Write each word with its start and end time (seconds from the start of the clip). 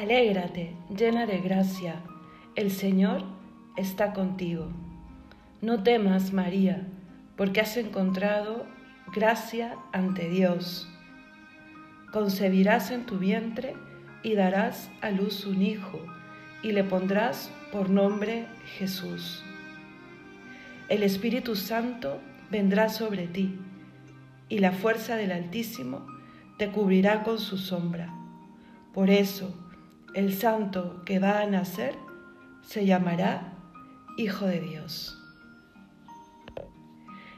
Alégrate, 0.00 0.74
llena 0.88 1.26
de 1.26 1.40
gracia, 1.40 1.96
el 2.54 2.70
Señor 2.70 3.22
está 3.76 4.14
contigo. 4.14 4.72
No 5.60 5.82
temas, 5.82 6.32
María, 6.32 6.88
porque 7.36 7.60
has 7.60 7.76
encontrado 7.76 8.64
gracia 9.14 9.76
ante 9.92 10.30
Dios. 10.30 10.88
Concebirás 12.14 12.90
en 12.92 13.04
tu 13.04 13.18
vientre 13.18 13.74
y 14.22 14.36
darás 14.36 14.90
a 15.02 15.10
luz 15.10 15.44
un 15.44 15.60
hijo, 15.60 16.00
y 16.62 16.72
le 16.72 16.82
pondrás 16.82 17.52
por 17.70 17.90
nombre 17.90 18.46
Jesús. 18.78 19.44
El 20.88 21.02
Espíritu 21.02 21.56
Santo 21.56 22.22
vendrá 22.50 22.88
sobre 22.88 23.26
ti, 23.26 23.54
y 24.48 24.60
la 24.60 24.72
fuerza 24.72 25.16
del 25.16 25.32
Altísimo 25.32 26.06
te 26.56 26.70
cubrirá 26.70 27.22
con 27.22 27.38
su 27.38 27.58
sombra. 27.58 28.14
Por 28.94 29.10
eso, 29.10 29.54
el 30.14 30.34
santo 30.34 31.02
que 31.04 31.18
va 31.20 31.40
a 31.40 31.46
nacer 31.46 31.94
se 32.62 32.84
llamará 32.84 33.52
Hijo 34.16 34.46
de 34.46 34.60
Dios. 34.60 35.16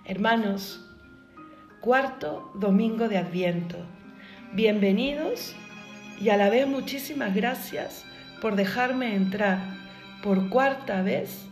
Hermanos, 0.06 0.84
cuarto 1.80 2.50
domingo 2.54 3.08
de 3.08 3.18
Adviento. 3.18 3.76
Bienvenidos 4.54 5.54
y 6.18 6.30
a 6.30 6.36
la 6.36 6.48
vez 6.48 6.66
muchísimas 6.66 7.34
gracias 7.34 8.04
por 8.40 8.56
dejarme 8.56 9.14
entrar 9.16 9.58
por 10.22 10.48
cuarta 10.48 11.02
vez 11.02 11.46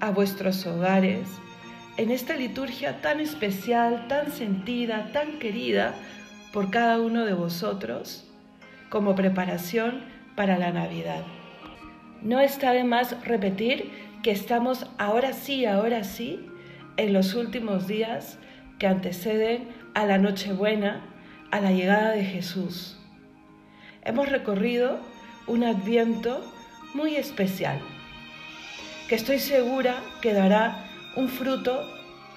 a 0.00 0.10
vuestros 0.10 0.66
hogares 0.66 1.28
en 1.98 2.10
esta 2.10 2.36
liturgia 2.36 3.02
tan 3.02 3.20
especial, 3.20 4.08
tan 4.08 4.32
sentida, 4.32 5.10
tan 5.12 5.38
querida 5.38 5.94
por 6.52 6.70
cada 6.70 7.00
uno 7.00 7.24
de 7.26 7.34
vosotros 7.34 8.26
como 8.88 9.14
preparación 9.14 10.13
para 10.36 10.58
la 10.58 10.72
Navidad. 10.72 11.24
No 12.22 12.40
está 12.40 12.72
de 12.72 12.84
más 12.84 13.22
repetir 13.24 13.90
que 14.22 14.30
estamos 14.30 14.86
ahora 14.98 15.32
sí, 15.32 15.66
ahora 15.66 16.04
sí, 16.04 16.46
en 16.96 17.12
los 17.12 17.34
últimos 17.34 17.86
días 17.86 18.38
que 18.78 18.86
anteceden 18.86 19.68
a 19.94 20.06
la 20.06 20.18
Nochebuena, 20.18 21.04
a 21.50 21.60
la 21.60 21.70
llegada 21.70 22.12
de 22.12 22.24
Jesús. 22.24 22.98
Hemos 24.02 24.28
recorrido 24.28 24.98
un 25.46 25.64
adviento 25.64 26.44
muy 26.94 27.16
especial, 27.16 27.80
que 29.08 29.14
estoy 29.14 29.38
segura 29.38 30.02
que 30.20 30.32
dará 30.32 30.86
un 31.16 31.28
fruto 31.28 31.86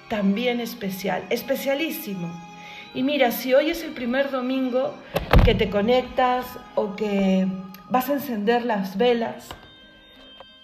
también 0.08 0.60
especial, 0.60 1.24
especialísimo. 1.30 2.28
Y 2.94 3.02
mira, 3.02 3.30
si 3.30 3.54
hoy 3.54 3.70
es 3.70 3.82
el 3.84 3.92
primer 3.92 4.30
domingo 4.30 4.94
que 5.44 5.54
te 5.54 5.70
conectas 5.70 6.46
o 6.74 6.96
que 6.96 7.46
vas 7.90 8.08
a 8.10 8.14
encender 8.14 8.64
las 8.64 8.98
velas, 8.98 9.48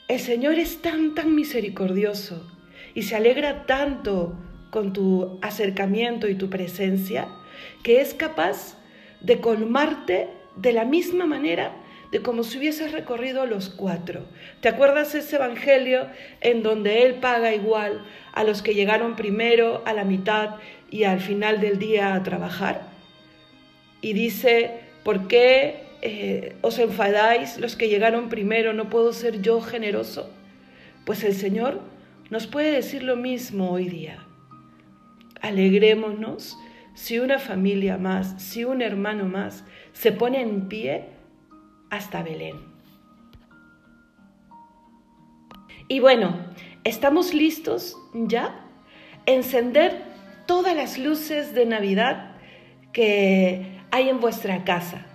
el 0.08 0.20
Señor 0.20 0.58
es 0.58 0.83
tan, 0.83 1.14
tan 1.14 1.34
misericordioso 1.34 2.47
y 2.94 3.03
se 3.03 3.17
alegra 3.17 3.64
tanto 3.67 4.34
con 4.70 4.92
tu 4.92 5.39
acercamiento 5.41 6.28
y 6.28 6.34
tu 6.34 6.50
presencia 6.50 7.28
que 7.83 8.00
es 8.00 8.12
capaz 8.12 8.77
de 9.20 9.41
colmarte 9.41 10.28
de 10.56 10.72
la 10.72 10.84
misma 10.84 11.27
manera 11.27 11.72
de 12.12 12.22
como 12.22 12.45
si 12.45 12.58
hubieses 12.58 12.92
recorrido 12.92 13.47
los 13.47 13.70
cuatro. 13.70 14.27
¿Te 14.61 14.69
acuerdas 14.69 15.14
ese 15.14 15.36
evangelio 15.36 16.06
en 16.41 16.62
donde 16.62 17.02
Él 17.02 17.14
paga 17.14 17.55
igual 17.55 18.05
a 18.33 18.45
los 18.45 18.62
que 18.62 18.75
llegaron 18.75 19.17
primero, 19.17 19.83
a 19.86 19.92
la 19.95 20.05
mitad 20.05 20.56
y 20.91 21.05
al 21.05 21.20
final 21.20 21.61
del 21.61 21.78
día 21.78 22.14
a 22.14 22.22
trabajar? 22.22 22.83
Y 24.00 24.12
dice, 24.12 24.80
¿por 25.02 25.27
qué 25.27 25.84
eh, 26.07 26.57
os 26.61 26.79
enfadáis 26.79 27.57
los 27.57 27.77
que 27.77 27.89
llegaron 27.89 28.29
primero? 28.29 28.75
¿No 28.75 28.91
puedo 28.91 29.15
ser 29.15 29.41
yo 29.41 29.63
generoso? 29.63 30.31
Pues 31.07 31.25
el 31.25 31.35
Señor 31.35 31.81
nos 32.29 32.47
puede 32.47 32.73
decir 32.73 33.03
lo 33.03 33.17
mismo 33.17 33.70
hoy 33.70 33.89
día. 33.89 34.19
Alegrémonos 35.41 36.59
si 36.93 37.19
una 37.20 37.39
familia 37.39 37.97
más, 37.97 38.35
si 38.43 38.64
un 38.64 38.83
hermano 38.83 39.25
más 39.25 39.64
se 39.95 40.13
pone 40.13 40.43
en 40.43 40.69
pie 40.69 41.07
hasta 41.89 42.23
Belén. 42.23 42.57
Y 45.89 46.01
bueno, 46.01 46.37
¿estamos 46.85 47.33
listos 47.33 47.97
ya? 48.13 48.61
Encender 49.25 50.03
todas 50.47 50.77
las 50.77 50.98
luces 50.98 51.55
de 51.55 51.64
Navidad 51.64 52.37
que 52.93 53.81
hay 53.91 54.11
en 54.11 54.20
vuestra 54.20 54.64
casa. 54.64 55.07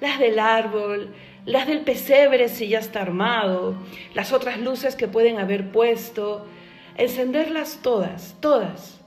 Las 0.00 0.18
del 0.18 0.38
árbol, 0.38 1.14
las 1.44 1.66
del 1.66 1.80
pesebre 1.80 2.48
si 2.48 2.68
ya 2.68 2.78
está 2.78 3.02
armado, 3.02 3.74
las 4.14 4.32
otras 4.32 4.58
luces 4.58 4.96
que 4.96 5.08
pueden 5.08 5.38
haber 5.38 5.70
puesto. 5.72 6.46
Encenderlas 6.96 7.80
todas, 7.82 8.36
todas, 8.40 9.00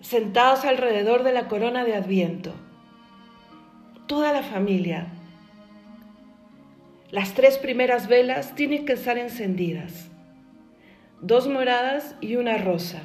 sentados 0.00 0.64
alrededor 0.64 1.22
de 1.22 1.32
la 1.32 1.48
corona 1.48 1.84
de 1.84 1.94
Adviento. 1.94 2.54
Toda 4.06 4.32
la 4.32 4.42
familia, 4.42 5.08
las 7.10 7.34
tres 7.34 7.58
primeras 7.58 8.06
velas 8.06 8.54
tienen 8.54 8.84
que 8.84 8.92
estar 8.92 9.18
encendidas, 9.18 10.08
dos 11.20 11.48
moradas 11.48 12.14
y 12.20 12.36
una 12.36 12.58
rosa. 12.58 13.02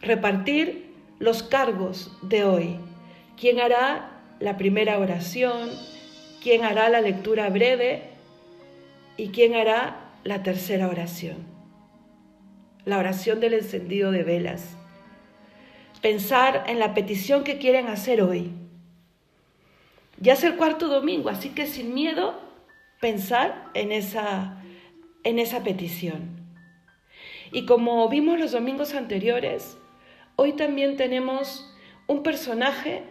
Repartir 0.00 0.92
los 1.18 1.42
cargos 1.42 2.16
de 2.22 2.44
hoy. 2.44 2.76
¿Quién 3.36 3.60
hará 3.60 4.17
la 4.40 4.56
primera 4.56 4.98
oración? 4.98 5.70
¿Quién 6.42 6.64
hará 6.64 6.88
la 6.88 7.00
lectura 7.00 7.48
breve? 7.50 8.02
¿Y 9.16 9.28
quién 9.28 9.54
hará 9.54 10.12
la 10.24 10.42
tercera 10.42 10.88
oración? 10.88 11.36
La 12.84 12.98
oración 12.98 13.40
del 13.40 13.54
encendido 13.54 14.10
de 14.12 14.22
velas. 14.22 14.76
Pensar 16.00 16.64
en 16.68 16.78
la 16.78 16.94
petición 16.94 17.44
que 17.44 17.58
quieren 17.58 17.88
hacer 17.88 18.22
hoy 18.22 18.52
ya 20.20 20.32
es 20.32 20.42
el 20.42 20.56
cuarto 20.56 20.88
domingo, 20.88 21.28
así 21.28 21.50
que 21.50 21.66
sin 21.66 21.94
miedo 21.94 22.34
pensar 23.00 23.70
en 23.74 23.92
esa, 23.92 24.62
en 25.22 25.38
esa 25.38 25.62
petición. 25.62 26.36
Y 27.52 27.66
como 27.66 28.08
vimos 28.08 28.38
los 28.38 28.52
domingos 28.52 28.94
anteriores, 28.94 29.78
hoy 30.34 30.54
también 30.54 30.96
tenemos 30.96 31.72
un 32.08 32.22
personaje 32.22 33.04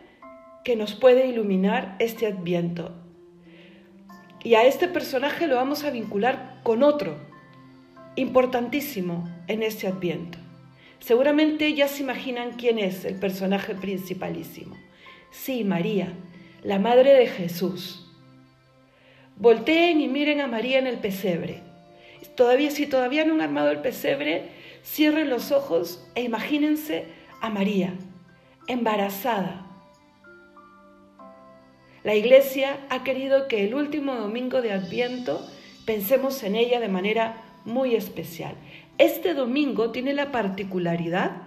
que 0.67 0.75
nos 0.75 0.95
puede 0.95 1.27
iluminar 1.27 1.95
este 1.97 2.27
adviento. 2.27 2.91
Y 4.43 4.55
a 4.55 4.65
este 4.65 4.89
personaje 4.89 5.47
lo 5.47 5.55
vamos 5.55 5.85
a 5.85 5.91
vincular 5.91 6.59
con 6.61 6.83
otro, 6.83 7.15
importantísimo 8.17 9.29
en 9.47 9.63
este 9.63 9.87
adviento. 9.87 10.37
Seguramente 10.99 11.73
ya 11.73 11.87
se 11.87 12.03
imaginan 12.03 12.57
quién 12.57 12.79
es 12.79 13.05
el 13.05 13.17
personaje 13.17 13.75
principalísimo. 13.75 14.75
Sí, 15.31 15.63
María, 15.63 16.11
la 16.63 16.79
madre 16.79 17.13
de 17.13 17.27
Jesús. 17.27 18.05
Volteen 19.37 20.01
y 20.01 20.09
miren 20.09 20.41
a 20.41 20.47
María 20.47 20.79
en 20.79 20.87
el 20.87 20.97
pesebre. 20.97 21.63
Todavía, 22.35 22.71
si 22.71 22.87
todavía 22.87 23.23
no 23.23 23.35
han 23.35 23.41
armado 23.41 23.71
el 23.71 23.79
pesebre, 23.79 24.49
cierren 24.83 25.29
los 25.29 25.53
ojos 25.53 26.05
e 26.13 26.23
imagínense 26.23 27.05
a 27.39 27.49
María, 27.49 27.93
embarazada. 28.67 29.66
La 32.07 32.15
iglesia 32.15 32.77
ha 32.89 33.03
querido 33.03 33.49
que 33.49 33.65
el 33.65 33.75
último 33.75 34.15
domingo 34.15 34.61
de 34.61 34.71
Adviento 34.71 35.45
pensemos 35.85 36.41
en 36.43 36.55
ella 36.55 36.79
de 36.79 36.87
manera 36.87 37.43
muy 37.65 37.95
especial. 37.95 38.55
Este 38.97 39.33
domingo 39.33 39.91
tiene 39.91 40.13
la 40.13 40.31
particularidad 40.31 41.41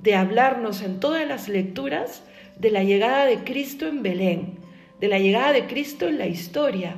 de 0.00 0.16
hablarnos 0.16 0.82
en 0.82 0.98
todas 0.98 1.24
las 1.24 1.48
lecturas 1.48 2.24
de 2.58 2.72
la 2.72 2.82
llegada 2.82 3.26
de 3.26 3.44
Cristo 3.44 3.86
en 3.86 4.02
Belén, 4.02 4.58
de 4.98 5.06
la 5.06 5.20
llegada 5.20 5.52
de 5.52 5.68
Cristo 5.68 6.08
en 6.08 6.18
la 6.18 6.26
historia. 6.26 6.96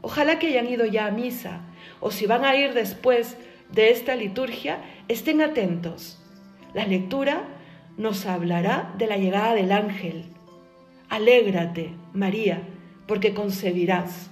Ojalá 0.00 0.38
que 0.38 0.46
hayan 0.46 0.70
ido 0.70 0.86
ya 0.86 1.08
a 1.08 1.10
misa, 1.10 1.60
o 2.00 2.10
si 2.10 2.24
van 2.24 2.46
a 2.46 2.56
ir 2.56 2.72
después 2.72 3.36
de 3.70 3.90
esta 3.90 4.16
liturgia, 4.16 4.78
estén 5.06 5.42
atentos. 5.42 6.18
La 6.72 6.86
lectura 6.86 7.42
nos 7.98 8.24
hablará 8.24 8.94
de 8.96 9.06
la 9.06 9.18
llegada 9.18 9.54
del 9.54 9.70
ángel. 9.70 10.32
Alégrate, 11.12 11.90
María, 12.14 12.62
porque 13.06 13.34
concebirás. 13.34 14.30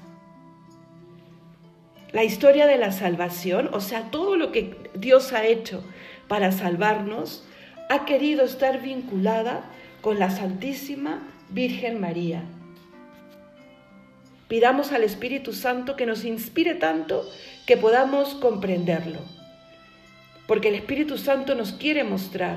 La 2.10 2.24
historia 2.24 2.66
de 2.66 2.78
la 2.78 2.90
salvación, 2.90 3.68
o 3.74 3.82
sea, 3.82 4.10
todo 4.10 4.34
lo 4.34 4.50
que 4.50 4.78
Dios 4.94 5.34
ha 5.34 5.44
hecho 5.44 5.84
para 6.26 6.52
salvarnos, 6.52 7.44
ha 7.90 8.06
querido 8.06 8.46
estar 8.46 8.80
vinculada 8.80 9.70
con 10.00 10.18
la 10.18 10.30
Santísima 10.30 11.28
Virgen 11.50 12.00
María. 12.00 12.44
Pidamos 14.48 14.92
al 14.92 15.02
Espíritu 15.02 15.52
Santo 15.52 15.96
que 15.96 16.06
nos 16.06 16.24
inspire 16.24 16.76
tanto 16.76 17.30
que 17.66 17.76
podamos 17.76 18.32
comprenderlo, 18.36 19.18
porque 20.46 20.68
el 20.68 20.76
Espíritu 20.76 21.18
Santo 21.18 21.54
nos 21.54 21.72
quiere 21.72 22.04
mostrar 22.04 22.56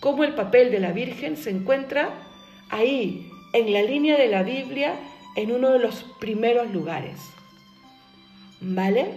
cómo 0.00 0.22
el 0.22 0.34
papel 0.34 0.70
de 0.70 0.80
la 0.80 0.92
Virgen 0.92 1.38
se 1.38 1.48
encuentra 1.48 2.10
ahí, 2.68 3.30
en 3.54 3.72
la 3.72 3.82
línea 3.82 4.18
de 4.18 4.26
la 4.26 4.42
Biblia, 4.42 4.96
en 5.36 5.52
uno 5.52 5.70
de 5.70 5.78
los 5.78 6.04
primeros 6.18 6.70
lugares. 6.70 7.20
¿Vale? 8.60 9.12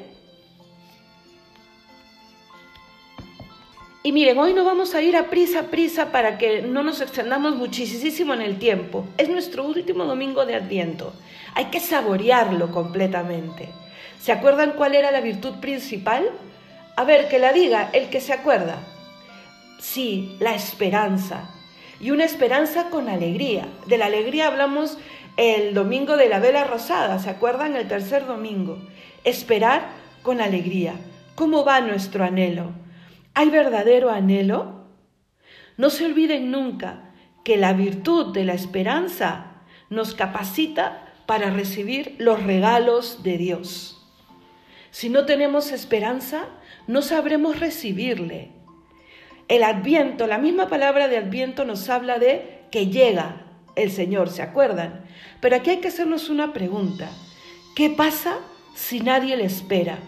Y 4.03 4.11
miren, 4.11 4.37
hoy 4.37 4.53
no 4.53 4.63
vamos 4.63 4.93
a 4.93 5.01
ir 5.01 5.17
a 5.17 5.29
prisa, 5.29 5.63
prisa 5.63 6.11
para 6.11 6.37
que 6.37 6.61
no 6.61 6.83
nos 6.83 7.01
extendamos 7.01 7.55
muchísimo 7.55 8.33
en 8.35 8.41
el 8.41 8.59
tiempo. 8.59 9.05
Es 9.17 9.27
nuestro 9.27 9.65
último 9.65 10.05
domingo 10.05 10.45
de 10.45 10.55
Adviento. 10.55 11.13
Hay 11.55 11.65
que 11.65 11.79
saborearlo 11.79 12.71
completamente. 12.71 13.69
¿Se 14.21 14.31
acuerdan 14.31 14.73
cuál 14.77 14.93
era 14.93 15.11
la 15.11 15.21
virtud 15.21 15.55
principal? 15.55 16.29
A 16.95 17.03
ver, 17.03 17.27
que 17.27 17.39
la 17.39 17.53
diga 17.53 17.89
el 17.91 18.09
que 18.09 18.21
se 18.21 18.33
acuerda. 18.33 18.77
Sí, 19.79 20.35
la 20.39 20.53
esperanza. 20.53 21.56
Y 21.99 22.11
una 22.11 22.25
esperanza 22.25 22.89
con 22.89 23.09
alegría. 23.09 23.67
De 23.87 23.97
la 23.97 24.05
alegría 24.05 24.47
hablamos 24.47 24.97
el 25.37 25.73
domingo 25.73 26.17
de 26.17 26.29
la 26.29 26.39
vela 26.39 26.63
rosada, 26.63 27.19
¿se 27.19 27.29
acuerdan? 27.29 27.75
El 27.75 27.87
tercer 27.87 28.25
domingo. 28.25 28.79
Esperar 29.23 29.89
con 30.23 30.41
alegría. 30.41 30.95
¿Cómo 31.35 31.63
va 31.63 31.81
nuestro 31.81 32.23
anhelo? 32.23 32.71
¿Hay 33.33 33.49
verdadero 33.49 34.09
anhelo? 34.09 34.87
No 35.77 35.91
se 35.91 36.05
olviden 36.05 36.49
nunca 36.49 37.13
que 37.43 37.57
la 37.57 37.73
virtud 37.73 38.33
de 38.33 38.43
la 38.43 38.53
esperanza 38.53 39.61
nos 39.89 40.15
capacita 40.15 41.13
para 41.27 41.51
recibir 41.51 42.15
los 42.17 42.41
regalos 42.43 43.21
de 43.21 43.37
Dios. 43.37 43.93
Si 44.89 45.09
no 45.09 45.25
tenemos 45.25 45.71
esperanza, 45.71 46.45
no 46.87 47.03
sabremos 47.03 47.59
recibirle. 47.59 48.56
El 49.47 49.63
adviento, 49.63 50.27
la 50.27 50.37
misma 50.37 50.67
palabra 50.67 51.07
de 51.07 51.17
adviento 51.17 51.63
nos 51.63 51.89
habla 51.89 52.19
de 52.19 52.65
que 52.69 52.87
llega 52.87 53.43
el 53.75 53.91
Señor, 53.91 54.29
¿se 54.29 54.41
acuerdan? 54.41 55.05
Pero 55.39 55.55
aquí 55.55 55.69
hay 55.69 55.77
que 55.77 55.87
hacernos 55.87 56.29
una 56.29 56.51
pregunta. 56.51 57.09
¿Qué 57.75 57.89
pasa 57.89 58.39
si 58.75 58.99
nadie 58.99 59.37
le 59.37 59.45
espera? 59.45 59.99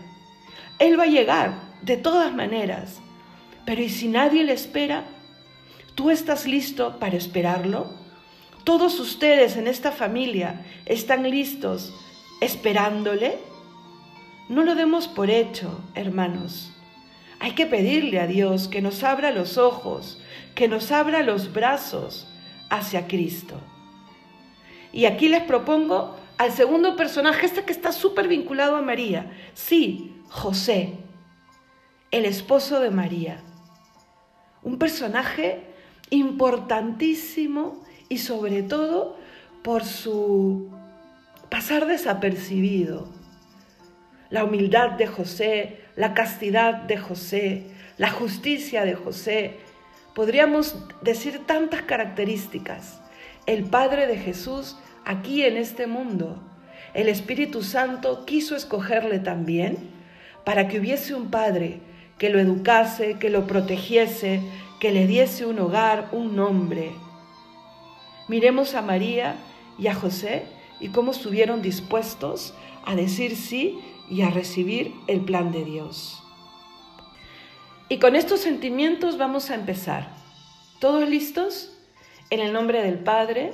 Él 0.80 1.00
va 1.00 1.04
a 1.04 1.08
llegar, 1.08 1.54
de 1.82 1.96
todas 1.96 2.34
maneras. 2.34 3.00
Pero 3.66 3.82
¿y 3.82 3.90
si 3.90 4.08
nadie 4.08 4.44
le 4.44 4.54
espera? 4.54 5.06
¿Tú 5.96 6.10
estás 6.10 6.46
listo 6.46 7.00
para 7.00 7.16
esperarlo? 7.16 7.94
¿Todos 8.64 9.00
ustedes 9.00 9.56
en 9.56 9.68
esta 9.68 9.92
familia 9.92 10.66
están 10.86 11.30
listos 11.30 11.94
esperándole? 12.42 13.38
No 14.50 14.64
lo 14.64 14.76
demos 14.76 15.08
por 15.08 15.30
hecho, 15.30 15.80
hermanos. 15.96 16.74
Hay 17.40 17.52
que 17.54 17.66
pedirle 17.66 18.20
a 18.20 18.28
Dios 18.28 18.68
que 18.68 18.82
nos 18.82 19.04
abra 19.04 19.32
los 19.32 19.58
ojos, 19.58 20.22
que 20.56 20.68
nos 20.68 20.92
abra 20.92 21.24
los 21.24 21.54
brazos 21.54 22.28
hacia 22.70 23.08
Cristo. 23.08 23.60
Y 24.92 25.06
aquí 25.06 25.30
les 25.30 25.44
propongo 25.44 26.18
al 26.38 26.52
segundo 26.52 26.96
personaje, 26.96 27.46
este 27.46 27.64
que 27.64 27.72
está 27.72 27.92
súper 27.92 28.28
vinculado 28.28 28.76
a 28.76 28.82
María. 28.82 29.32
Sí, 29.54 30.16
José, 30.30 30.94
el 32.12 32.26
esposo 32.26 32.80
de 32.80 32.92
María. 32.92 33.42
Un 34.62 34.78
personaje 34.78 35.64
importantísimo 36.10 37.84
y 38.10 38.18
sobre 38.18 38.64
todo 38.64 39.18
por 39.64 39.84
su 39.86 40.70
pasar 41.50 41.86
desapercibido 41.86 43.10
la 44.30 44.44
humildad 44.44 44.92
de 44.92 45.08
José, 45.08 45.82
la 46.00 46.14
castidad 46.14 46.76
de 46.84 46.96
José, 46.96 47.66
la 47.98 48.10
justicia 48.10 48.86
de 48.86 48.96
José. 48.96 49.58
Podríamos 50.16 50.78
decir 51.02 51.46
tantas 51.46 51.82
características. 51.82 53.02
El 53.46 53.66
Padre 53.66 54.08
de 54.08 54.16
Jesús 54.16 54.78
aquí 55.04 55.44
en 55.44 55.58
este 55.58 55.88
mundo. 55.88 56.42
El 56.94 57.10
Espíritu 57.10 57.64
Santo 57.64 58.26
quiso 58.26 58.56
escogerle 58.56 59.20
también 59.20 59.78
para 60.46 60.70
que 60.70 60.80
hubiese 60.80 61.16
un 61.16 61.30
Padre 61.30 61.82
que 62.18 62.30
lo 62.30 62.40
educase, 62.40 63.18
que 63.20 63.30
lo 63.30 63.46
protegiese, 63.46 64.40
que 64.80 64.94
le 64.94 65.06
diese 65.06 65.46
un 65.46 65.60
hogar, 65.60 66.08
un 66.14 66.34
nombre. 66.34 66.92
Miremos 68.30 68.74
a 68.74 68.82
María 68.82 69.36
y 69.78 69.88
a 69.88 69.96
José 69.96 70.46
y 70.80 70.90
cómo 70.90 71.12
estuvieron 71.12 71.62
dispuestos 71.62 72.54
a 72.86 72.96
decir 72.96 73.36
sí 73.36 73.78
y 74.10 74.22
a 74.22 74.30
recibir 74.30 74.94
el 75.08 75.22
plan 75.22 75.52
de 75.52 75.64
Dios. 75.66 76.24
Y 77.90 77.98
con 77.98 78.16
estos 78.16 78.42
sentimientos 78.42 79.18
vamos 79.18 79.50
a 79.50 79.56
empezar. 79.56 80.14
¿Todos 80.80 81.08
listos? 81.10 81.76
En 82.30 82.40
el 82.40 82.54
nombre 82.54 82.84
del 82.84 83.00
Padre, 83.00 83.54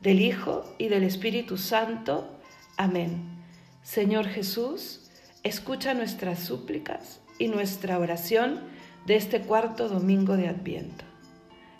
del 0.00 0.20
Hijo 0.20 0.64
y 0.78 0.88
del 0.88 1.02
Espíritu 1.02 1.58
Santo. 1.58 2.38
Amén. 2.76 3.44
Señor 3.82 4.26
Jesús, 4.26 5.10
escucha 5.42 5.94
nuestras 5.94 6.40
súplicas 6.40 7.20
y 7.38 7.48
nuestra 7.48 7.98
oración 7.98 8.60
de 9.06 9.16
este 9.16 9.40
cuarto 9.40 9.88
domingo 9.88 10.36
de 10.36 10.48
Adviento. 10.48 11.04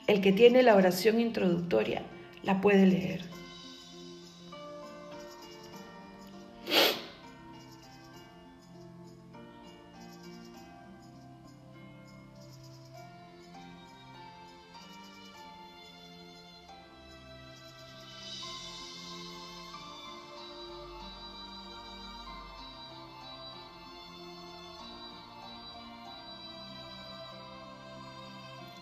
El 0.07 0.21
que 0.21 0.33
tiene 0.33 0.63
la 0.63 0.75
oración 0.75 1.21
introductoria 1.21 2.03
la 2.43 2.61
puede 2.61 2.87
leer. 2.87 3.23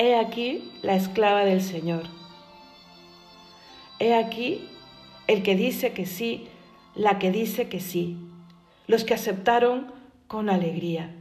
He 0.03 0.17
aquí 0.17 0.73
la 0.81 0.97
esclava 0.97 1.45
del 1.45 1.61
Señor. 1.61 2.05
He 3.99 4.15
aquí 4.15 4.67
el 5.27 5.43
que 5.43 5.55
dice 5.55 5.93
que 5.93 6.07
sí, 6.07 6.49
la 6.95 7.19
que 7.19 7.31
dice 7.31 7.69
que 7.69 7.81
sí, 7.81 8.17
los 8.87 9.05
que 9.05 9.13
aceptaron 9.13 9.93
con 10.27 10.49
alegría. 10.49 11.15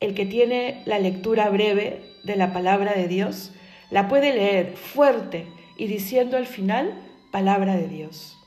El 0.00 0.12
que 0.12 0.26
tiene 0.26 0.82
la 0.84 0.98
lectura 0.98 1.48
breve 1.48 2.02
de 2.24 2.36
la 2.36 2.52
palabra 2.52 2.92
de 2.92 3.08
Dios, 3.08 3.52
la 3.88 4.06
puede 4.06 4.34
leer 4.34 4.76
fuerte 4.76 5.46
y 5.78 5.86
diciendo 5.86 6.36
al 6.36 6.46
final 6.46 6.92
palabra 7.32 7.74
de 7.76 7.88
Dios. 7.88 8.37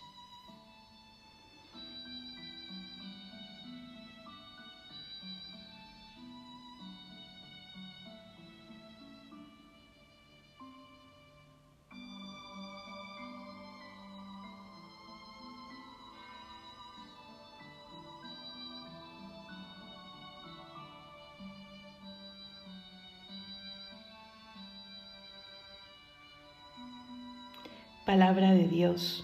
Palabra 28.05 28.51
de 28.51 28.67
Dios. 28.67 29.23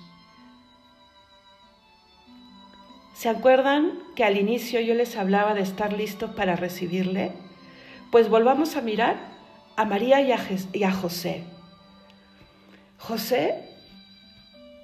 ¿Se 3.13 3.29
acuerdan 3.29 3.97
que 4.15 4.23
al 4.23 4.37
inicio 4.37 4.79
yo 4.79 4.93
les 4.93 5.15
hablaba 5.15 5.55
de 5.55 5.61
estar 5.61 5.91
listos 5.91 6.31
para 6.35 6.55
recibirle? 6.55 7.31
Pues 8.11 8.29
volvamos 8.29 8.75
a 8.75 8.81
mirar 8.81 9.17
a 9.75 9.85
María 9.85 10.21
y 10.21 10.31
a, 10.83 10.91
José. 10.91 11.43
José 12.97 13.55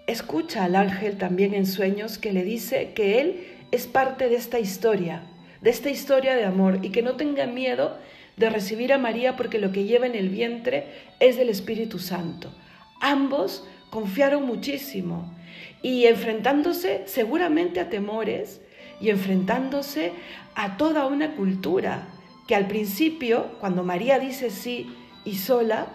escucha 0.07 0.63
al 0.63 0.75
ángel 0.75 1.17
también 1.17 1.53
en 1.53 1.67
sueños 1.67 2.17
que 2.17 2.33
le 2.33 2.43
dice 2.43 2.93
que 2.93 3.21
él 3.21 3.47
es 3.71 3.85
parte 3.85 4.29
de 4.29 4.35
esta 4.35 4.59
historia, 4.59 5.23
de 5.61 5.69
esta 5.69 5.91
historia 5.91 6.35
de 6.35 6.45
amor 6.45 6.79
y 6.81 6.89
que 6.89 7.03
no 7.03 7.15
tenga 7.15 7.45
miedo 7.45 7.97
de 8.37 8.49
recibir 8.49 8.93
a 8.93 8.97
María 8.97 9.35
porque 9.35 9.59
lo 9.59 9.71
que 9.71 9.83
lleva 9.83 10.07
en 10.07 10.15
el 10.15 10.29
vientre 10.29 10.87
es 11.19 11.37
del 11.37 11.49
Espíritu 11.49 11.99
Santo. 11.99 12.51
Ambos 12.99 13.63
confiaron 13.93 14.47
muchísimo 14.47 15.31
y 15.83 16.07
enfrentándose 16.07 17.03
seguramente 17.05 17.79
a 17.79 17.91
temores 17.91 18.59
y 18.99 19.11
enfrentándose 19.11 20.13
a 20.55 20.77
toda 20.77 21.05
una 21.05 21.35
cultura 21.35 22.07
que 22.47 22.55
al 22.55 22.65
principio, 22.65 23.51
cuando 23.59 23.83
María 23.83 24.17
dice 24.17 24.49
sí 24.49 24.91
y 25.25 25.35
sola, 25.35 25.89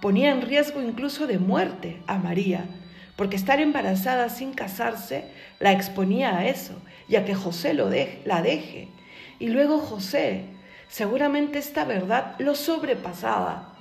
ponía 0.00 0.30
en 0.30 0.40
riesgo 0.40 0.80
incluso 0.80 1.26
de 1.26 1.38
muerte 1.38 2.00
a 2.06 2.16
María, 2.16 2.64
porque 3.16 3.36
estar 3.36 3.60
embarazada 3.60 4.30
sin 4.30 4.54
casarse 4.54 5.26
la 5.60 5.72
exponía 5.72 6.38
a 6.38 6.46
eso 6.46 6.80
y 7.06 7.16
a 7.16 7.26
que 7.26 7.34
José 7.34 7.74
lo 7.74 7.90
la 8.24 8.40
deje. 8.40 8.88
Y 9.38 9.48
luego 9.48 9.78
José, 9.80 10.46
seguramente 10.88 11.58
esta 11.58 11.84
verdad 11.84 12.34
lo 12.38 12.54
sobrepasaba, 12.54 13.76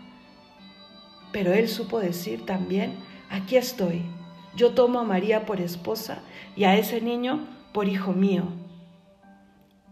pero 1.31 1.53
él 1.53 1.69
supo 1.69 2.01
decir 2.01 2.45
también, 2.45 3.14
aquí 3.35 3.57
estoy, 3.57 4.01
yo 4.55 4.71
tomo 4.71 4.99
a 4.99 5.03
María 5.03 5.45
por 5.45 5.59
esposa 5.59 6.19
y 6.55 6.63
a 6.63 6.75
ese 6.77 7.01
niño 7.01 7.47
por 7.73 7.89
hijo 7.89 8.13
mío. 8.13 8.45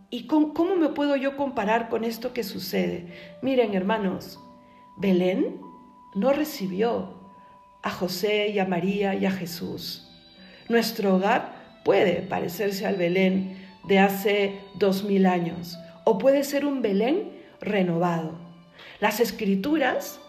¿Y 0.10 0.28
cómo 0.28 0.76
me 0.78 0.90
puedo 0.90 1.16
yo 1.18 1.36
comparar 1.36 1.90
con 1.90 2.04
esto 2.04 2.34
que 2.34 2.44
sucede? 2.44 3.08
Miren, 3.42 3.74
hermanos, 3.74 4.40
Belén 4.98 5.60
no 6.16 6.32
recibió 6.32 7.16
a 7.82 7.90
José 7.90 8.50
y 8.50 8.60
a 8.60 8.66
María 8.66 9.16
y 9.16 9.26
a 9.26 9.32
Jesús. 9.32 10.10
Nuestro 10.70 11.16
hogar 11.16 11.82
puede 11.84 12.22
parecerse 12.22 12.86
al 12.86 12.96
Belén 12.96 13.58
de 13.84 14.00
hace 14.00 14.60
dos 14.76 15.04
mil 15.04 15.26
años 15.26 15.78
o 16.06 16.18
puede 16.18 16.46
ser 16.46 16.66
un 16.66 16.82
Belén 16.82 17.34
renovado. 17.60 18.38
Las 19.02 19.20
escrituras 19.20 20.22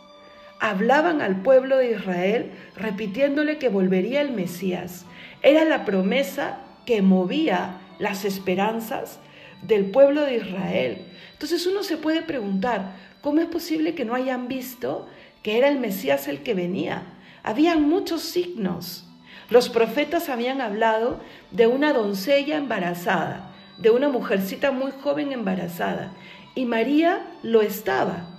hablaban 0.61 1.21
al 1.21 1.43
pueblo 1.43 1.79
de 1.79 1.93
Israel 1.93 2.51
repitiéndole 2.77 3.59
que 3.59 3.69
volvería 3.69 4.21
el 4.21 4.33
Mesías. 4.33 5.05
Era 5.43 5.65
la 5.65 5.85
promesa 5.85 6.59
que 6.87 7.03
movía 7.03 7.79
las 7.99 8.25
esperanzas 8.25 9.19
del 9.63 9.91
pueblo 9.91 10.23
de 10.23 10.37
Israel. 10.37 11.07
Entonces 11.33 11.67
uno 11.67 11.83
se 11.83 11.97
puede 11.97 12.23
preguntar, 12.23 12.97
¿cómo 13.21 13.41
es 13.41 13.47
posible 13.47 13.95
que 13.95 14.05
no 14.05 14.15
hayan 14.15 14.49
visto 14.49 15.09
que 15.43 15.59
era 15.59 15.69
el 15.69 15.79
Mesías 15.79 16.29
el 16.29 16.43
que 16.43 16.55
venía? 16.55 17.03
Habían 17.43 17.83
muchos 17.89 18.23
signos. 18.23 19.07
Los 19.51 19.69
profetas 19.69 20.29
habían 20.29 20.61
hablado 20.61 21.21
de 21.51 21.67
una 21.67 21.93
doncella 21.93 22.57
embarazada, 22.57 23.53
de 23.79 23.91
una 23.91 24.09
mujercita 24.09 24.71
muy 24.71 24.93
joven 24.93 25.33
embarazada, 25.33 26.13
y 26.55 26.65
María 26.65 27.27
lo 27.43 27.61
estaba. 27.61 28.34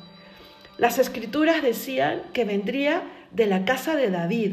Las 0.77 0.99
escrituras 0.99 1.61
decían 1.61 2.21
que 2.33 2.43
vendría 2.43 3.03
de 3.31 3.45
la 3.45 3.63
casa 3.63 3.95
de 3.95 4.09
David 4.09 4.51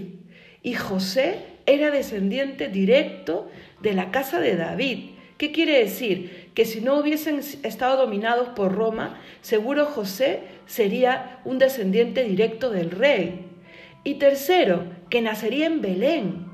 y 0.63 0.75
José 0.75 1.41
era 1.67 1.91
descendiente 1.91 2.69
directo 2.69 3.51
de 3.81 3.95
la 3.95 4.11
casa 4.11 4.39
de 4.39 4.57
David. 4.57 5.11
¿Qué 5.37 5.51
quiere 5.51 5.79
decir? 5.79 6.51
Que 6.55 6.65
si 6.65 6.81
no 6.81 6.97
hubiesen 6.97 7.41
estado 7.65 7.97
dominados 7.97 8.51
por 8.51 8.73
Roma, 8.73 9.21
seguro 9.41 9.87
José 9.87 10.43
sería 10.67 11.41
un 11.45 11.59
descendiente 11.59 12.23
directo 12.23 12.71
del 12.71 12.93
rey. 12.93 13.47
Y 14.05 14.15
tercero, 14.15 14.85
que 15.11 15.23
nacería 15.23 15.67
en 15.67 15.81
Belén. 15.81 16.47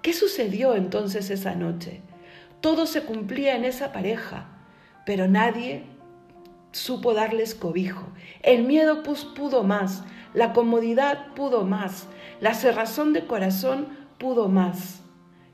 ¿Qué 0.00 0.14
sucedió 0.14 0.74
entonces 0.74 1.28
esa 1.28 1.54
noche? 1.54 2.00
Todo 2.62 2.86
se 2.86 3.02
cumplía 3.02 3.56
en 3.56 3.66
esa 3.66 3.92
pareja, 3.92 4.48
pero 5.04 5.28
nadie 5.28 5.82
supo 6.74 7.14
darles 7.14 7.54
cobijo. 7.54 8.08
El 8.42 8.64
miedo 8.64 9.02
pudo 9.02 9.62
más, 9.62 10.02
la 10.34 10.52
comodidad 10.52 11.28
pudo 11.34 11.64
más, 11.64 12.06
la 12.40 12.54
cerrazón 12.54 13.12
de 13.12 13.26
corazón 13.26 13.88
pudo 14.18 14.48
más. 14.48 15.00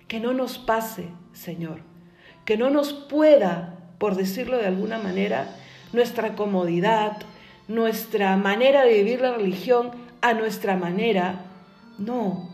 Que 0.08 0.18
no 0.18 0.32
nos 0.32 0.58
pase, 0.58 1.08
Señor, 1.32 1.82
que 2.44 2.56
no 2.56 2.70
nos 2.70 2.92
pueda, 2.92 3.78
por 3.98 4.16
decirlo 4.16 4.56
de 4.58 4.66
alguna 4.66 4.98
manera, 4.98 5.54
nuestra 5.92 6.34
comodidad, 6.34 7.18
nuestra 7.68 8.36
manera 8.36 8.82
de 8.82 8.94
vivir 8.94 9.20
la 9.20 9.34
religión 9.34 9.90
a 10.20 10.34
nuestra 10.34 10.76
manera. 10.76 11.44
No, 11.98 12.48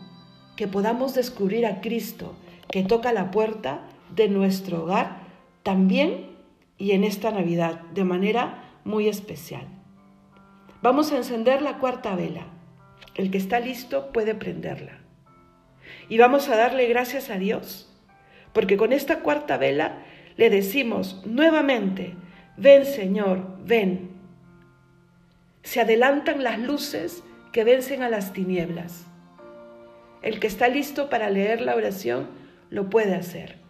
que 0.55 0.67
podamos 0.67 1.15
descubrir 1.15 1.65
a 1.65 1.81
Cristo 1.81 2.35
que 2.69 2.83
toca 2.83 3.13
la 3.13 3.31
puerta 3.31 3.79
de 4.13 4.27
nuestro 4.27 4.83
hogar 4.83 5.19
también 5.63 6.36
y 6.77 6.91
en 6.91 7.03
esta 7.03 7.31
Navidad 7.31 7.81
de 7.93 8.03
manera 8.03 8.63
muy 8.83 9.07
especial. 9.07 9.67
Vamos 10.81 11.11
a 11.11 11.17
encender 11.17 11.61
la 11.61 11.79
cuarta 11.79 12.15
vela. 12.15 12.47
El 13.15 13.31
que 13.31 13.37
está 13.37 13.59
listo 13.59 14.11
puede 14.11 14.35
prenderla. 14.35 14.99
Y 16.07 16.17
vamos 16.17 16.49
a 16.49 16.55
darle 16.55 16.87
gracias 16.87 17.29
a 17.29 17.37
Dios, 17.37 17.91
porque 18.53 18.77
con 18.77 18.93
esta 18.93 19.19
cuarta 19.19 19.57
vela 19.57 20.03
le 20.35 20.49
decimos 20.49 21.23
nuevamente, 21.25 22.13
ven 22.57 22.85
Señor, 22.85 23.57
ven. 23.65 24.11
Se 25.63 25.81
adelantan 25.81 26.43
las 26.43 26.59
luces 26.59 27.23
que 27.51 27.63
vencen 27.63 28.03
a 28.03 28.09
las 28.09 28.33
tinieblas. 28.33 29.05
El 30.21 30.39
que 30.39 30.47
está 30.47 30.67
listo 30.67 31.09
para 31.09 31.29
leer 31.29 31.61
la 31.61 31.75
oración 31.75 32.29
lo 32.69 32.89
puede 32.89 33.15
hacer. 33.15 33.66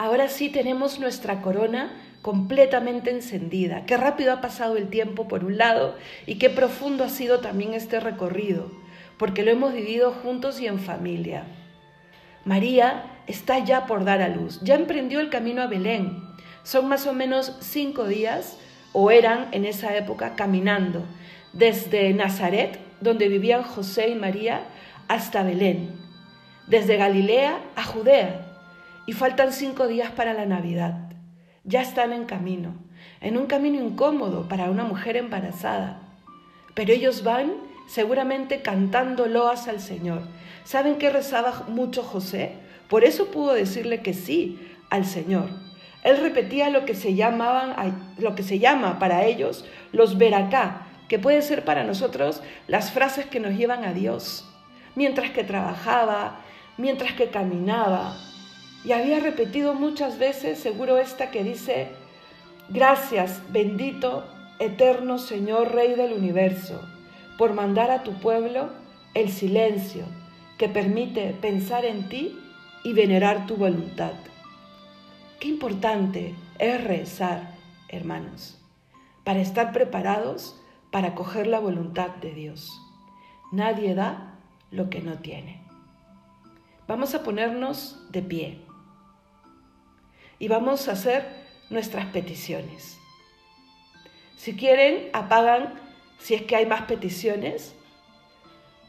Ahora 0.00 0.28
sí 0.28 0.48
tenemos 0.48 0.98
nuestra 0.98 1.42
corona 1.42 1.92
completamente 2.22 3.10
encendida. 3.10 3.84
Qué 3.84 3.98
rápido 3.98 4.32
ha 4.32 4.40
pasado 4.40 4.78
el 4.78 4.88
tiempo 4.88 5.28
por 5.28 5.44
un 5.44 5.58
lado 5.58 5.94
y 6.24 6.36
qué 6.36 6.48
profundo 6.48 7.04
ha 7.04 7.10
sido 7.10 7.40
también 7.40 7.74
este 7.74 8.00
recorrido, 8.00 8.70
porque 9.18 9.42
lo 9.42 9.50
hemos 9.50 9.74
vivido 9.74 10.12
juntos 10.12 10.58
y 10.58 10.66
en 10.66 10.78
familia. 10.78 11.44
María 12.46 13.20
está 13.26 13.58
ya 13.58 13.84
por 13.84 14.06
dar 14.06 14.22
a 14.22 14.30
luz, 14.30 14.58
ya 14.62 14.74
emprendió 14.74 15.20
el 15.20 15.28
camino 15.28 15.60
a 15.60 15.66
Belén. 15.66 16.22
Son 16.62 16.88
más 16.88 17.06
o 17.06 17.12
menos 17.12 17.58
cinco 17.60 18.06
días, 18.06 18.56
o 18.94 19.10
eran 19.10 19.48
en 19.52 19.66
esa 19.66 19.94
época, 19.94 20.34
caminando, 20.34 21.04
desde 21.52 22.14
Nazaret, 22.14 22.78
donde 23.02 23.28
vivían 23.28 23.64
José 23.64 24.08
y 24.08 24.14
María, 24.14 24.62
hasta 25.08 25.42
Belén, 25.42 25.90
desde 26.68 26.96
Galilea 26.96 27.60
a 27.76 27.82
Judea 27.82 28.46
y 29.10 29.12
faltan 29.12 29.52
cinco 29.52 29.88
días 29.88 30.12
para 30.12 30.34
la 30.34 30.46
Navidad. 30.46 31.10
Ya 31.64 31.82
están 31.82 32.12
en 32.12 32.26
camino, 32.26 32.76
en 33.20 33.38
un 33.38 33.46
camino 33.46 33.82
incómodo 33.82 34.46
para 34.46 34.70
una 34.70 34.84
mujer 34.84 35.16
embarazada. 35.16 36.00
Pero 36.74 36.92
ellos 36.92 37.24
van 37.24 37.54
seguramente 37.88 38.62
cantando 38.62 39.26
loas 39.26 39.66
al 39.66 39.80
Señor. 39.80 40.22
¿Saben 40.62 40.94
qué 40.94 41.10
rezaba 41.10 41.64
mucho 41.66 42.04
José? 42.04 42.52
Por 42.88 43.02
eso 43.02 43.32
pudo 43.32 43.52
decirle 43.52 44.00
que 44.00 44.14
sí 44.14 44.60
al 44.90 45.04
Señor. 45.04 45.48
Él 46.04 46.18
repetía 46.18 46.70
lo 46.70 46.84
que 46.84 46.94
se 46.94 47.16
llamaban, 47.16 48.14
lo 48.16 48.36
que 48.36 48.44
se 48.44 48.60
llama 48.60 49.00
para 49.00 49.24
ellos 49.24 49.64
los 49.90 50.18
veracá, 50.18 50.86
que 51.08 51.18
puede 51.18 51.42
ser 51.42 51.64
para 51.64 51.82
nosotros 51.82 52.44
las 52.68 52.92
frases 52.92 53.26
que 53.26 53.40
nos 53.40 53.58
llevan 53.58 53.82
a 53.82 53.92
Dios. 53.92 54.48
Mientras 54.94 55.32
que 55.32 55.42
trabajaba, 55.42 56.42
mientras 56.76 57.12
que 57.14 57.30
caminaba, 57.30 58.29
y 58.84 58.92
había 58.92 59.20
repetido 59.20 59.74
muchas 59.74 60.18
veces, 60.18 60.58
seguro 60.58 60.98
esta 60.98 61.30
que 61.30 61.44
dice, 61.44 61.90
gracias, 62.70 63.42
bendito, 63.50 64.24
eterno 64.58 65.18
Señor, 65.18 65.74
Rey 65.74 65.94
del 65.94 66.12
universo, 66.12 66.80
por 67.36 67.52
mandar 67.52 67.90
a 67.90 68.02
tu 68.02 68.14
pueblo 68.14 68.70
el 69.14 69.30
silencio 69.30 70.04
que 70.56 70.68
permite 70.68 71.34
pensar 71.40 71.84
en 71.84 72.08
ti 72.08 72.38
y 72.84 72.92
venerar 72.92 73.46
tu 73.46 73.56
voluntad. 73.56 74.12
Qué 75.38 75.48
importante 75.48 76.34
es 76.58 76.84
rezar, 76.84 77.54
hermanos, 77.88 78.62
para 79.24 79.40
estar 79.40 79.72
preparados 79.72 80.56
para 80.90 81.14
coger 81.14 81.46
la 81.46 81.60
voluntad 81.60 82.10
de 82.16 82.32
Dios. 82.34 82.68
Nadie 83.52 83.94
da 83.94 84.38
lo 84.70 84.90
que 84.90 85.00
no 85.00 85.18
tiene. 85.18 85.62
Vamos 86.88 87.14
a 87.14 87.22
ponernos 87.22 88.06
de 88.10 88.22
pie 88.22 88.69
y 90.40 90.48
vamos 90.48 90.88
a 90.88 90.92
hacer 90.92 91.24
nuestras 91.68 92.06
peticiones. 92.06 92.98
Si 94.36 94.56
quieren, 94.56 95.10
apagan 95.12 95.78
si 96.18 96.34
es 96.34 96.42
que 96.42 96.56
hay 96.56 96.66
más 96.66 96.82
peticiones 96.82 97.74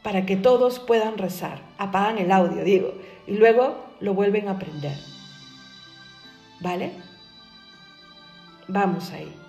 para 0.02 0.26
que 0.26 0.36
todos 0.36 0.80
puedan 0.80 1.18
rezar. 1.18 1.62
Apagan 1.78 2.18
el 2.18 2.32
audio, 2.32 2.64
digo, 2.64 2.94
y 3.26 3.36
luego 3.36 3.84
lo 4.00 4.14
vuelven 4.14 4.48
a 4.48 4.58
prender. 4.58 4.98
¿Vale? 6.60 6.92
Vamos 8.66 9.10
ahí. 9.10 9.41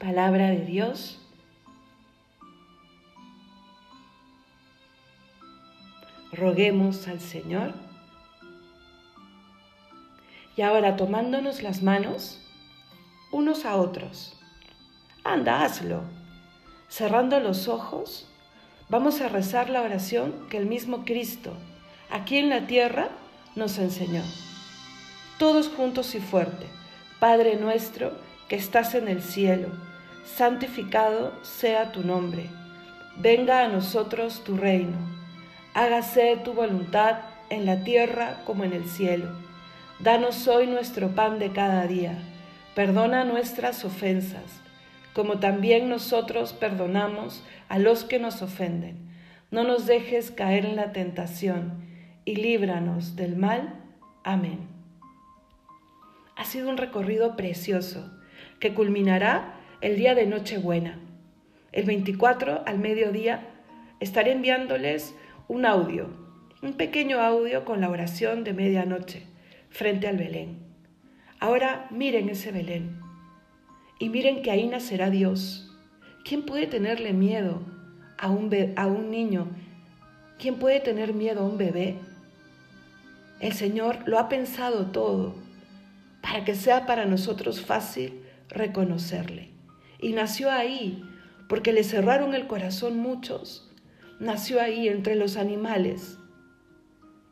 Palabra 0.00 0.48
de 0.48 0.64
Dios. 0.64 1.18
Roguemos 6.32 7.06
al 7.06 7.20
Señor. 7.20 7.74
Y 10.56 10.62
ahora 10.62 10.96
tomándonos 10.96 11.62
las 11.62 11.82
manos 11.82 12.40
unos 13.30 13.66
a 13.66 13.76
otros. 13.76 14.36
Anda, 15.22 15.64
hazlo. 15.64 16.02
Cerrando 16.88 17.38
los 17.38 17.68
ojos, 17.68 18.26
vamos 18.88 19.20
a 19.20 19.28
rezar 19.28 19.68
la 19.68 19.82
oración 19.82 20.48
que 20.48 20.56
el 20.56 20.66
mismo 20.66 21.04
Cristo, 21.04 21.52
aquí 22.10 22.38
en 22.38 22.48
la 22.48 22.66
tierra, 22.66 23.10
nos 23.54 23.78
enseñó. 23.78 24.22
Todos 25.38 25.68
juntos 25.68 26.14
y 26.14 26.20
fuerte. 26.20 26.66
Padre 27.20 27.56
nuestro 27.56 28.12
que 28.48 28.56
estás 28.56 28.94
en 28.94 29.06
el 29.06 29.22
cielo, 29.22 29.68
santificado 30.24 31.32
sea 31.42 31.92
tu 31.92 32.02
nombre. 32.02 32.46
Venga 33.16 33.64
a 33.64 33.68
nosotros 33.68 34.42
tu 34.44 34.56
reino. 34.56 34.96
Hágase 35.74 36.36
tu 36.44 36.52
voluntad 36.52 37.20
en 37.50 37.66
la 37.66 37.84
tierra 37.84 38.42
como 38.46 38.64
en 38.64 38.72
el 38.72 38.86
cielo. 38.86 39.28
Danos 39.98 40.48
hoy 40.48 40.66
nuestro 40.66 41.08
pan 41.08 41.38
de 41.38 41.52
cada 41.52 41.86
día. 41.86 42.18
Perdona 42.74 43.24
nuestras 43.24 43.84
ofensas, 43.84 44.60
como 45.12 45.38
también 45.40 45.88
nosotros 45.88 46.52
perdonamos 46.52 47.44
a 47.68 47.78
los 47.78 48.04
que 48.04 48.18
nos 48.18 48.40
ofenden. 48.42 49.10
No 49.50 49.64
nos 49.64 49.86
dejes 49.86 50.30
caer 50.30 50.64
en 50.64 50.76
la 50.76 50.92
tentación 50.92 51.84
y 52.24 52.36
líbranos 52.36 53.16
del 53.16 53.36
mal. 53.36 53.74
Amén. 54.24 54.68
Ha 56.36 56.44
sido 56.44 56.70
un 56.70 56.78
recorrido 56.78 57.36
precioso 57.36 58.10
que 58.60 58.72
culminará 58.72 59.59
el 59.80 59.96
día 59.96 60.14
de 60.14 60.26
Nochebuena. 60.26 60.98
El 61.72 61.86
24 61.86 62.64
al 62.66 62.78
mediodía 62.78 63.48
estaré 63.98 64.32
enviándoles 64.32 65.14
un 65.48 65.64
audio, 65.64 66.10
un 66.62 66.74
pequeño 66.74 67.20
audio 67.20 67.64
con 67.64 67.80
la 67.80 67.88
oración 67.88 68.44
de 68.44 68.52
medianoche 68.52 69.22
frente 69.70 70.06
al 70.06 70.18
Belén. 70.18 70.58
Ahora 71.38 71.86
miren 71.90 72.28
ese 72.28 72.52
Belén 72.52 73.00
y 73.98 74.10
miren 74.10 74.42
que 74.42 74.50
ahí 74.50 74.66
nacerá 74.66 75.08
Dios. 75.08 75.74
¿Quién 76.24 76.44
puede 76.44 76.66
tenerle 76.66 77.14
miedo 77.14 77.62
a 78.18 78.28
un, 78.28 78.50
a 78.76 78.86
un 78.86 79.10
niño? 79.10 79.48
¿Quién 80.38 80.56
puede 80.56 80.80
tener 80.80 81.14
miedo 81.14 81.40
a 81.40 81.46
un 81.46 81.56
bebé? 81.56 81.96
El 83.40 83.54
Señor 83.54 84.06
lo 84.06 84.18
ha 84.18 84.28
pensado 84.28 84.86
todo 84.86 85.36
para 86.20 86.44
que 86.44 86.54
sea 86.54 86.84
para 86.84 87.06
nosotros 87.06 87.62
fácil 87.64 88.20
reconocerle. 88.50 89.59
Y 90.00 90.12
nació 90.12 90.50
ahí, 90.50 91.04
porque 91.48 91.72
le 91.72 91.84
cerraron 91.84 92.34
el 92.34 92.46
corazón 92.46 92.98
muchos. 92.98 93.70
Nació 94.18 94.60
ahí 94.60 94.88
entre 94.88 95.14
los 95.14 95.36
animales 95.36 96.18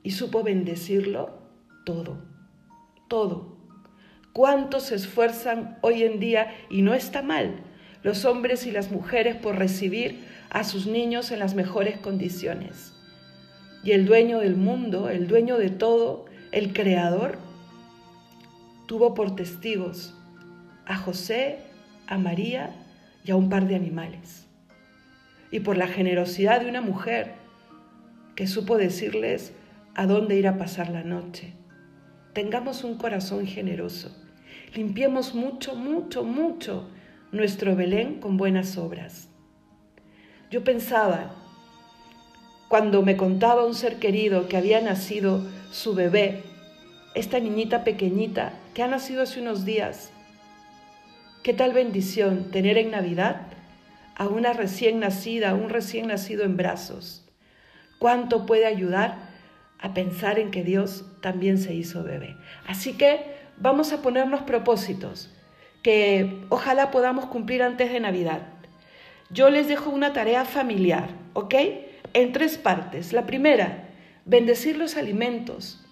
y 0.02 0.12
supo 0.12 0.42
bendecirlo 0.42 1.38
todo, 1.84 2.18
todo. 3.08 3.56
¿Cuántos 4.32 4.84
se 4.84 4.94
esfuerzan 4.94 5.78
hoy 5.80 6.02
en 6.02 6.20
día, 6.20 6.54
y 6.70 6.82
no 6.82 6.94
está 6.94 7.22
mal, 7.22 7.62
los 8.02 8.24
hombres 8.24 8.66
y 8.66 8.70
las 8.70 8.90
mujeres 8.90 9.36
por 9.36 9.56
recibir 9.56 10.24
a 10.50 10.64
sus 10.64 10.86
niños 10.86 11.30
en 11.30 11.38
las 11.38 11.54
mejores 11.54 11.98
condiciones? 11.98 12.92
Y 13.82 13.92
el 13.92 14.06
dueño 14.06 14.40
del 14.40 14.56
mundo, 14.56 15.08
el 15.08 15.26
dueño 15.28 15.56
de 15.56 15.70
todo, 15.70 16.26
el 16.52 16.72
creador, 16.72 17.38
tuvo 18.86 19.14
por 19.14 19.34
testigos 19.34 20.14
a 20.86 20.96
José, 20.96 21.67
a 22.08 22.18
María 22.18 22.74
y 23.24 23.30
a 23.30 23.36
un 23.36 23.48
par 23.48 23.68
de 23.68 23.76
animales. 23.76 24.46
Y 25.50 25.60
por 25.60 25.76
la 25.76 25.86
generosidad 25.86 26.60
de 26.60 26.68
una 26.68 26.80
mujer 26.80 27.34
que 28.34 28.46
supo 28.46 28.76
decirles 28.76 29.52
a 29.94 30.06
dónde 30.06 30.36
ir 30.36 30.48
a 30.48 30.58
pasar 30.58 30.90
la 30.90 31.02
noche. 31.02 31.52
Tengamos 32.32 32.84
un 32.84 32.96
corazón 32.96 33.46
generoso. 33.46 34.16
Limpiemos 34.74 35.34
mucho, 35.34 35.74
mucho, 35.74 36.24
mucho 36.24 36.88
nuestro 37.32 37.76
Belén 37.76 38.20
con 38.20 38.36
buenas 38.36 38.78
obras. 38.78 39.28
Yo 40.50 40.64
pensaba, 40.64 41.34
cuando 42.68 43.02
me 43.02 43.16
contaba 43.16 43.66
un 43.66 43.74
ser 43.74 43.98
querido 43.98 44.48
que 44.48 44.56
había 44.56 44.80
nacido 44.80 45.44
su 45.70 45.94
bebé, 45.94 46.42
esta 47.14 47.40
niñita 47.40 47.84
pequeñita 47.84 48.52
que 48.74 48.82
ha 48.82 48.86
nacido 48.86 49.22
hace 49.22 49.40
unos 49.40 49.64
días, 49.64 50.12
Qué 51.48 51.54
tal 51.54 51.72
bendición 51.72 52.50
tener 52.50 52.76
en 52.76 52.90
Navidad 52.90 53.46
a 54.16 54.26
una 54.26 54.52
recién 54.52 55.00
nacida, 55.00 55.48
a 55.48 55.54
un 55.54 55.70
recién 55.70 56.08
nacido 56.08 56.44
en 56.44 56.58
brazos. 56.58 57.26
Cuánto 57.98 58.44
puede 58.44 58.66
ayudar 58.66 59.16
a 59.78 59.94
pensar 59.94 60.38
en 60.38 60.50
que 60.50 60.62
Dios 60.62 61.06
también 61.22 61.56
se 61.56 61.72
hizo 61.72 62.04
bebé. 62.04 62.36
Así 62.66 62.98
que 62.98 63.24
vamos 63.56 63.94
a 63.94 64.02
ponernos 64.02 64.42
propósitos 64.42 65.34
que 65.82 66.44
ojalá 66.50 66.90
podamos 66.90 67.24
cumplir 67.24 67.62
antes 67.62 67.90
de 67.90 68.00
Navidad. 68.00 68.42
Yo 69.30 69.48
les 69.48 69.68
dejo 69.68 69.88
una 69.88 70.12
tarea 70.12 70.44
familiar, 70.44 71.08
¿ok? 71.32 71.54
En 72.12 72.32
tres 72.32 72.58
partes. 72.58 73.14
La 73.14 73.24
primera, 73.24 73.88
bendecir 74.26 74.76
los 74.76 74.98
alimentos 74.98 75.82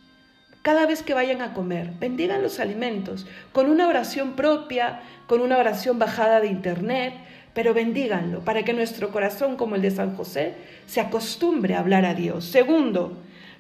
cada 0.67 0.85
vez 0.85 1.05
que 1.05 1.15
vayan 1.15 1.43
a 1.43 1.55
comer, 1.55 1.93
bendigan 2.01 2.43
los 2.43 2.59
alimentos 2.59 3.25
con 3.53 3.71
una 3.71 3.87
oración 3.87 4.33
propia, 4.33 5.01
con 5.29 5.41
una 5.41 5.59
oración 5.59 6.01
bajada 6.01 6.41
de 6.41 6.49
internet, 6.49 7.15
pero 7.55 7.73
bendíganlo 7.73 8.41
para 8.41 8.65
que 8.65 8.73
nuestro 8.73 9.13
corazón, 9.13 9.55
como 9.55 9.77
el 9.77 9.83
de 9.83 9.93
San 9.93 10.17
José, 10.17 10.55
se 10.87 11.01
acostumbre 11.01 11.77
a 11.77 11.79
hablar 11.79 12.05
a 12.05 12.15
Dios. 12.15 12.47
Segundo, 12.47 13.17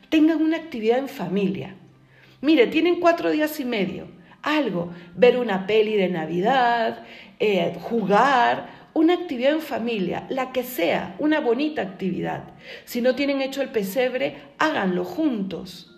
tengan 0.09 0.42
una 0.42 0.57
actividad 0.57 0.99
en 0.99 1.09
familia. 1.09 1.77
Mire, 2.40 2.66
tienen 2.66 2.99
cuatro 2.99 3.31
días 3.31 3.61
y 3.61 3.64
medio. 3.64 4.09
Algo, 4.42 4.92
ver 5.14 5.37
una 5.37 5.64
peli 5.69 5.95
de 5.95 6.09
Navidad, 6.09 7.05
eh, 7.38 7.73
jugar, 7.83 8.66
una 8.95 9.14
actividad 9.14 9.53
en 9.53 9.61
familia, 9.61 10.27
la 10.29 10.51
que 10.51 10.64
sea, 10.64 11.14
una 11.21 11.38
bonita 11.38 11.83
actividad. 11.83 12.42
Si 12.85 13.01
no 13.01 13.14
tienen 13.14 13.42
hecho 13.42 13.62
el 13.62 13.69
pesebre, 13.69 14.38
háganlo 14.59 15.05
juntos 15.05 15.92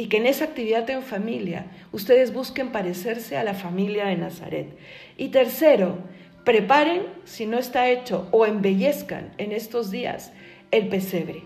y 0.00 0.06
que 0.06 0.16
en 0.16 0.24
esa 0.24 0.46
actividad 0.46 0.88
en 0.88 1.02
familia 1.02 1.66
ustedes 1.92 2.32
busquen 2.32 2.72
parecerse 2.72 3.36
a 3.36 3.44
la 3.44 3.52
familia 3.52 4.06
de 4.06 4.16
Nazaret. 4.16 4.78
Y 5.18 5.28
tercero, 5.28 5.98
preparen, 6.42 7.02
si 7.24 7.44
no 7.44 7.58
está 7.58 7.90
hecho, 7.90 8.26
o 8.30 8.46
embellezcan 8.46 9.32
en 9.36 9.52
estos 9.52 9.90
días 9.90 10.32
el 10.70 10.88
pesebre. 10.88 11.42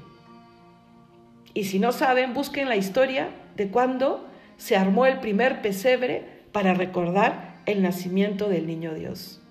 Y 1.53 1.65
si 1.65 1.81
no 1.81 1.91
saben, 1.91 2.33
busquen 2.33 2.69
la 2.69 2.77
historia 2.77 3.31
de 3.57 3.73
cuando 3.73 4.25
se 4.57 4.77
armó 4.77 5.07
el 5.07 5.19
primer 5.19 5.61
pesebre 5.61 6.23
para 6.53 6.75
recordar 6.75 7.57
el 7.67 7.83
nacimiento 7.83 8.49
del 8.49 8.69
niño 8.69 8.95
Dios. 8.95 9.43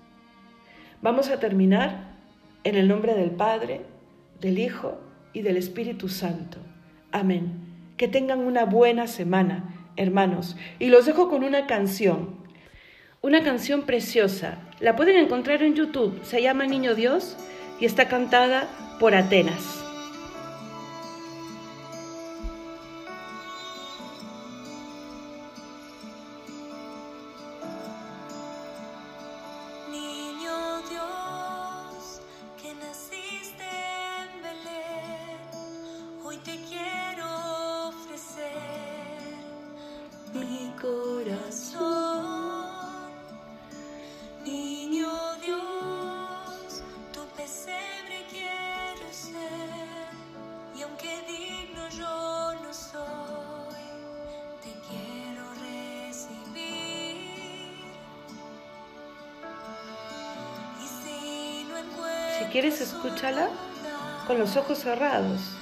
Vamos 1.02 1.28
a 1.28 1.38
terminar 1.38 2.14
en 2.64 2.74
el 2.74 2.88
nombre 2.88 3.12
del 3.12 3.32
Padre, 3.32 3.82
del 4.40 4.58
Hijo 4.58 4.98
y 5.34 5.42
del 5.42 5.58
Espíritu 5.58 6.08
Santo. 6.08 6.56
Amén. 7.12 7.63
Que 7.96 8.08
tengan 8.08 8.40
una 8.40 8.64
buena 8.64 9.06
semana, 9.06 9.88
hermanos. 9.96 10.56
Y 10.78 10.88
los 10.88 11.06
dejo 11.06 11.28
con 11.28 11.44
una 11.44 11.66
canción. 11.66 12.36
Una 13.20 13.42
canción 13.42 13.82
preciosa. 13.82 14.58
La 14.80 14.96
pueden 14.96 15.16
encontrar 15.16 15.62
en 15.62 15.74
YouTube. 15.74 16.20
Se 16.24 16.42
llama 16.42 16.66
Niño 16.66 16.94
Dios 16.94 17.36
y 17.80 17.86
está 17.86 18.08
cantada 18.08 18.68
por 18.98 19.14
Atenas. 19.14 19.83
Si 62.38 62.44
quieres, 62.50 62.80
escúchala 62.80 63.48
con 64.26 64.38
los 64.38 64.56
ojos 64.56 64.78
cerrados. 64.78 65.53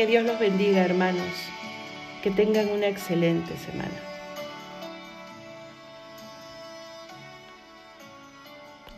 Que 0.00 0.06
Dios 0.06 0.24
los 0.24 0.38
bendiga, 0.38 0.80
hermanos. 0.80 1.28
Que 2.22 2.30
tengan 2.30 2.70
una 2.70 2.88
excelente 2.88 3.54
semana. 3.58 4.09